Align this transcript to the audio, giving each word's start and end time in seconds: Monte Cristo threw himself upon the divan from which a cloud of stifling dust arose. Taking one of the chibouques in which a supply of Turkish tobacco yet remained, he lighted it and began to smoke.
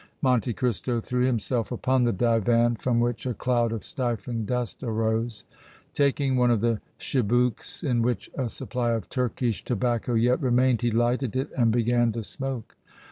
Monte 0.19 0.51
Cristo 0.53 0.99
threw 0.99 1.23
himself 1.27 1.71
upon 1.71 2.05
the 2.05 2.11
divan 2.11 2.75
from 2.75 2.99
which 2.99 3.27
a 3.27 3.35
cloud 3.35 3.71
of 3.71 3.85
stifling 3.85 4.45
dust 4.45 4.81
arose. 4.83 5.45
Taking 5.93 6.35
one 6.35 6.49
of 6.49 6.59
the 6.59 6.81
chibouques 6.97 7.83
in 7.83 8.01
which 8.01 8.27
a 8.35 8.49
supply 8.49 8.93
of 8.93 9.09
Turkish 9.09 9.63
tobacco 9.63 10.15
yet 10.15 10.41
remained, 10.41 10.81
he 10.81 10.89
lighted 10.89 11.35
it 11.35 11.51
and 11.55 11.71
began 11.71 12.11
to 12.13 12.23
smoke. 12.23 12.75